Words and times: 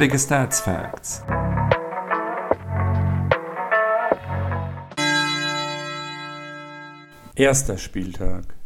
Nerdige 0.00 0.18
Stats 0.18 0.60
Facts. 0.62 1.22
Erster 7.36 7.76
Spieltag. 7.76 8.59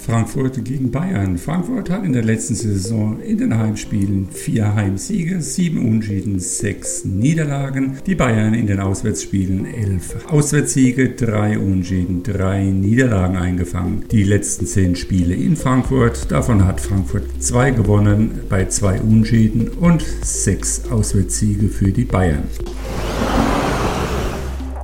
Frankfurt 0.00 0.64
gegen 0.64 0.90
Bayern. 0.90 1.36
Frankfurt 1.36 1.90
hat 1.90 2.04
in 2.04 2.14
der 2.14 2.24
letzten 2.24 2.54
Saison 2.54 3.20
in 3.20 3.36
den 3.36 3.56
Heimspielen 3.56 4.28
vier 4.30 4.74
Heimsiege, 4.74 5.42
sieben 5.42 5.86
Unschieden, 5.86 6.40
sechs 6.40 7.04
Niederlagen. 7.04 7.98
Die 8.06 8.14
Bayern 8.14 8.54
in 8.54 8.66
den 8.66 8.80
Auswärtsspielen 8.80 9.66
elf 9.66 10.16
Auswärtssiege, 10.26 11.10
drei 11.10 11.58
Unschieden, 11.58 12.22
drei 12.22 12.64
Niederlagen 12.64 13.36
eingefangen. 13.36 14.04
Die 14.10 14.24
letzten 14.24 14.66
zehn 14.66 14.96
Spiele 14.96 15.34
in 15.34 15.54
Frankfurt, 15.56 16.30
davon 16.30 16.64
hat 16.64 16.80
Frankfurt 16.80 17.24
zwei 17.38 17.70
gewonnen 17.70 18.40
bei 18.48 18.66
zwei 18.66 19.00
Unschieden 19.00 19.68
und 19.68 20.02
sechs 20.22 20.90
Auswärtssiege 20.90 21.68
für 21.68 21.92
die 21.92 22.04
Bayern. 22.04 22.44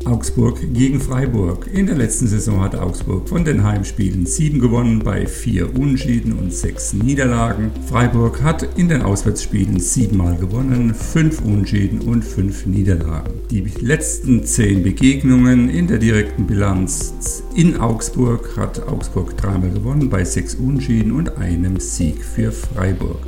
Augsburg 0.07 0.61
gegen 0.73 1.01
Freiburg. 1.01 1.69
In 1.73 1.87
der 1.87 1.97
letzten 1.97 2.27
Saison 2.27 2.61
hat 2.61 2.77
Augsburg 2.77 3.29
von 3.29 3.45
den 3.45 3.65
Heimspielen 3.65 4.25
sieben 4.25 4.61
gewonnen 4.61 5.01
bei 5.01 5.27
vier 5.27 5.77
Unschieden 5.79 6.33
und 6.35 6.53
sechs 6.53 6.93
Niederlagen. 6.93 7.71
Freiburg 7.89 8.43
hat 8.43 8.79
in 8.79 8.89
den 8.89 9.03
Auswärtsspielen 9.03 9.81
siebenmal 9.81 10.37
gewonnen, 10.37 10.95
fünf 10.95 11.41
Unschieden 11.41 12.01
und 12.01 12.25
fünf 12.25 12.67
Niederlagen. 12.67 13.35
Die 13.51 13.65
letzten 13.81 14.45
zehn 14.45 14.83
Begegnungen 14.83 15.69
in 15.69 15.87
der 15.87 15.99
direkten 15.99 16.47
Bilanz 16.47 17.43
in 17.55 17.77
Augsburg 17.77 18.57
hat 18.57 18.87
Augsburg 18.87 19.37
dreimal 19.37 19.71
gewonnen 19.71 20.09
bei 20.09 20.25
sechs 20.25 20.55
Unschieden 20.55 21.13
und 21.13 21.37
einem 21.39 21.81
Sieg 21.81 22.25
für 22.25 22.53
Freiburg. 22.53 23.19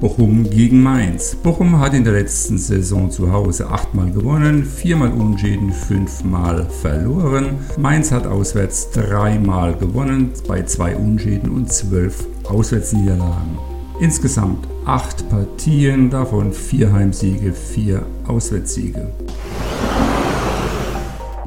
Bochum 0.00 0.48
gegen 0.48 0.82
Mainz. 0.82 1.34
Bochum 1.34 1.78
hat 1.78 1.92
in 1.92 2.04
der 2.04 2.14
letzten 2.14 2.56
Saison 2.56 3.10
zu 3.10 3.30
Hause 3.30 3.68
achtmal 3.68 4.10
gewonnen, 4.10 4.64
viermal 4.64 5.12
unentschieden, 5.12 5.72
fünfmal 5.72 6.66
verloren. 6.80 7.58
Mainz 7.76 8.10
hat 8.10 8.26
auswärts 8.26 8.90
dreimal 8.92 9.74
gewonnen, 9.74 10.30
bei 10.48 10.62
zwei 10.62 10.96
Unentschieden 10.96 11.50
und 11.50 11.70
zwölf 11.70 12.26
Auswärtsniederlagen. 12.44 13.58
Insgesamt 14.00 14.66
acht 14.86 15.28
Partien, 15.28 16.08
davon 16.08 16.54
vier 16.54 16.90
Heimsiege, 16.90 17.52
vier 17.52 18.02
Auswärtssiege. 18.26 19.06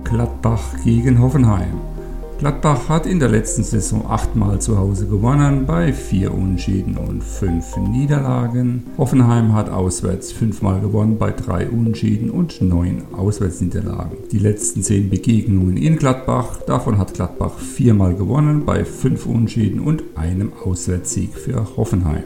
Gladbach 0.03 0.75
gegen 0.83 1.19
Hoffenheim. 1.19 1.92
Gladbach 2.39 2.89
hat 2.89 3.05
in 3.05 3.19
der 3.19 3.29
letzten 3.29 3.63
Saison 3.63 4.05
achtmal 4.09 4.59
zu 4.59 4.77
Hause 4.77 5.07
gewonnen, 5.07 5.65
bei 5.65 5.93
vier 5.93 6.33
Unschieden 6.33 6.97
und 6.97 7.23
fünf 7.23 7.77
Niederlagen. 7.77 8.83
Hoffenheim 8.97 9.53
hat 9.53 9.69
auswärts 9.69 10.31
fünfmal 10.31 10.81
gewonnen, 10.81 11.17
bei 11.17 11.31
drei 11.31 11.69
Unschieden 11.69 12.29
und 12.29 12.61
neun 12.61 13.03
Auswärtsniederlagen. 13.13 14.17
Die 14.31 14.39
letzten 14.39 14.83
zehn 14.83 15.09
Begegnungen 15.09 15.77
in 15.77 15.97
Gladbach, 15.97 16.61
davon 16.67 16.97
hat 16.97 17.13
Gladbach 17.13 17.57
viermal 17.59 18.15
gewonnen, 18.15 18.65
bei 18.65 18.83
fünf 18.83 19.25
Unschieden 19.25 19.79
und 19.79 20.03
einem 20.15 20.51
Auswärtssieg 20.65 21.33
für 21.33 21.77
Hoffenheim. 21.77 22.23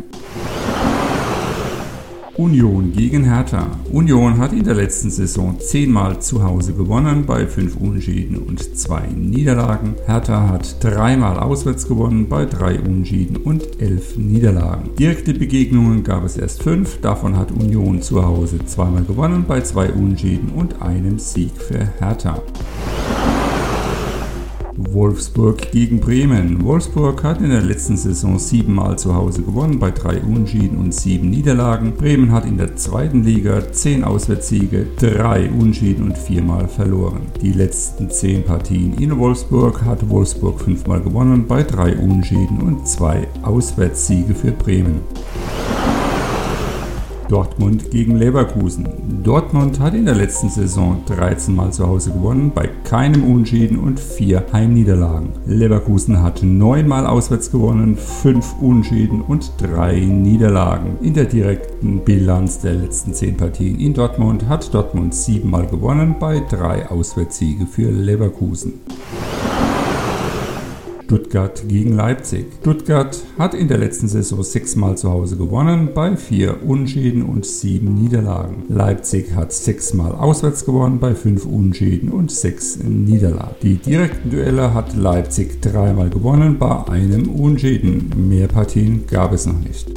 Union 2.37 2.91
gegen 2.91 3.23
Hertha. 3.23 3.65
Union 3.91 4.37
hat 4.37 4.53
in 4.53 4.63
der 4.63 4.75
letzten 4.75 5.09
Saison 5.09 5.59
zehnmal 5.59 6.21
zu 6.21 6.43
Hause 6.43 6.73
gewonnen 6.73 7.25
bei 7.25 7.47
fünf 7.47 7.75
Unschieden 7.77 8.37
und 8.37 8.77
zwei 8.77 9.07
Niederlagen. 9.07 9.95
Hertha 10.05 10.47
hat 10.47 10.83
dreimal 10.83 11.39
auswärts 11.39 11.87
gewonnen 11.87 12.29
bei 12.29 12.45
drei 12.45 12.79
Unschieden 12.79 13.37
und 13.37 13.81
elf 13.81 14.17
Niederlagen. 14.17 14.91
Direkte 14.99 15.33
Begegnungen 15.33 16.03
gab 16.03 16.23
es 16.25 16.37
erst 16.37 16.61
fünf, 16.61 17.01
davon 17.01 17.35
hat 17.35 17.51
Union 17.51 18.03
zu 18.03 18.23
Hause 18.23 18.59
zweimal 18.65 19.03
gewonnen 19.03 19.45
bei 19.47 19.61
zwei 19.61 19.91
Unschieden 19.91 20.49
und 20.49 20.79
einem 20.79 21.17
Sieg 21.17 21.51
für 21.57 21.87
Hertha. 21.99 22.39
Wolfsburg 24.77 25.71
gegen 25.71 25.99
Bremen. 25.99 26.63
Wolfsburg 26.63 27.23
hat 27.23 27.41
in 27.41 27.49
der 27.49 27.63
letzten 27.63 27.97
Saison 27.97 28.37
siebenmal 28.37 28.97
zu 28.99 29.15
Hause 29.15 29.41
gewonnen, 29.41 29.79
bei 29.79 29.89
drei 29.89 30.21
Unschieden 30.21 30.77
und 30.77 30.93
sieben 30.93 31.31
Niederlagen. 31.31 31.93
Bremen 31.93 32.31
hat 32.31 32.45
in 32.45 32.57
der 32.57 32.75
zweiten 32.75 33.23
Liga 33.23 33.71
zehn 33.71 34.03
Auswärtssiege, 34.03 34.85
drei 34.99 35.49
Unschieden 35.49 36.05
und 36.05 36.17
viermal 36.17 36.67
verloren. 36.67 37.21
Die 37.41 37.53
letzten 37.53 38.11
zehn 38.11 38.43
Partien 38.43 38.93
in 38.99 39.17
Wolfsburg 39.17 39.83
hat 39.83 40.07
Wolfsburg 40.09 40.61
fünfmal 40.61 41.01
gewonnen, 41.01 41.47
bei 41.47 41.63
drei 41.63 41.97
Unschieden 41.97 42.61
und 42.61 42.87
zwei 42.87 43.27
Auswärtssiege 43.41 44.35
für 44.35 44.51
Bremen. 44.51 45.01
Dortmund 47.27 47.91
gegen 47.91 48.15
Leverkusen. 48.15 48.87
Dortmund 49.23 49.79
hat 49.79 49.93
in 49.93 50.05
der 50.05 50.15
letzten 50.15 50.49
Saison 50.49 51.01
13 51.07 51.55
Mal 51.55 51.73
zu 51.73 51.85
Hause 51.85 52.11
gewonnen, 52.11 52.51
bei 52.53 52.69
keinem 52.83 53.23
Unschieden 53.23 53.77
und 53.77 53.99
4 53.99 54.45
Heimniederlagen. 54.53 55.29
Leverkusen 55.45 56.21
hat 56.21 56.41
9 56.41 56.87
Mal 56.87 57.05
auswärts 57.05 57.51
gewonnen, 57.51 57.97
5 57.97 58.55
Unschieden 58.61 59.21
und 59.21 59.51
3 59.59 59.99
Niederlagen. 59.99 60.97
In 61.01 61.13
der 61.13 61.25
direkten 61.25 61.99
Bilanz 61.99 62.59
der 62.59 62.75
letzten 62.75 63.13
10 63.13 63.37
Partien 63.37 63.79
in 63.79 63.93
Dortmund 63.93 64.47
hat 64.47 64.73
Dortmund 64.73 65.13
7 65.13 65.49
Mal 65.49 65.67
gewonnen, 65.67 66.15
bei 66.19 66.41
3 66.49 66.89
Auswärtssiege 66.89 67.65
für 67.65 67.91
Leverkusen. 67.91 68.73
Stuttgart 71.07 71.63
gegen 71.69 71.93
Leipzig. 71.93 72.47
Stuttgart 72.59 73.17
hat 73.39 73.53
in 73.53 73.69
der 73.69 73.77
letzten 73.77 74.09
Saison 74.09 74.43
sechsmal 74.43 74.97
zu 74.97 75.09
Hause 75.09 75.37
gewonnen, 75.37 75.91
bei 75.93 76.17
vier 76.17 76.61
Unschieden 76.67 77.23
und 77.23 77.45
sieben 77.45 77.95
Niederlagen. 77.95 78.65
Leipzig 78.67 79.33
hat 79.33 79.53
sechsmal 79.53 80.11
auswärts 80.11 80.65
gewonnen, 80.65 80.99
bei 80.99 81.15
fünf 81.15 81.45
Unschieden 81.45 82.09
und 82.09 82.29
sechs 82.29 82.77
Niederlagen. 82.83 83.55
Die 83.63 83.75
direkten 83.75 84.31
Duelle 84.31 84.73
hat 84.73 84.97
Leipzig 84.97 85.61
dreimal 85.61 86.09
gewonnen, 86.09 86.59
bei 86.59 86.83
einem 86.87 87.29
Unschieden. 87.29 88.11
Mehr 88.27 88.49
Partien 88.49 89.07
gab 89.07 89.31
es 89.31 89.45
noch 89.45 89.59
nicht. 89.61 89.89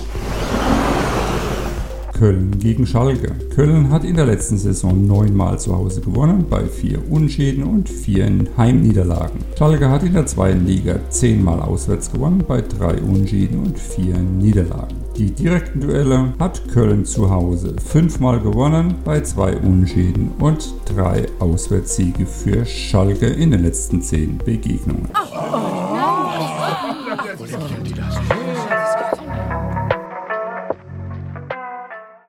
Köln 2.20 2.58
gegen 2.58 2.86
Schalke. 2.86 3.32
Köln 3.54 3.90
hat 3.90 4.04
in 4.04 4.14
der 4.14 4.26
letzten 4.26 4.58
Saison 4.58 5.06
neunmal 5.06 5.58
zu 5.58 5.74
Hause 5.74 6.02
gewonnen, 6.02 6.44
bei 6.50 6.66
vier 6.66 6.98
Unschäden 7.10 7.64
und 7.64 7.88
vier 7.88 8.30
Heimniederlagen. 8.58 9.38
Schalke 9.56 9.88
hat 9.88 10.02
in 10.02 10.12
der 10.12 10.26
zweiten 10.26 10.66
Liga 10.66 11.00
zehnmal 11.08 11.60
auswärts 11.60 12.12
gewonnen, 12.12 12.44
bei 12.46 12.60
drei 12.60 13.00
Unschäden 13.00 13.60
und 13.60 13.78
vier 13.78 14.18
Niederlagen. 14.18 14.96
Die 15.16 15.30
direkten 15.30 15.80
Duelle 15.80 16.34
hat 16.38 16.68
Köln 16.68 17.06
zu 17.06 17.30
Hause 17.30 17.74
fünfmal 17.82 18.38
gewonnen, 18.38 18.96
bei 19.02 19.22
zwei 19.22 19.56
Unschäden 19.56 20.32
und 20.40 20.74
drei 20.94 21.24
Auswärtssiege 21.38 22.26
für 22.26 22.66
Schalke 22.66 23.28
in 23.28 23.50
den 23.50 23.62
letzten 23.62 24.02
zehn 24.02 24.36
Begegnungen. 24.36 25.08
Oh. 25.14 25.69